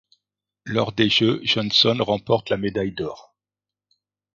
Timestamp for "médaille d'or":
2.57-3.35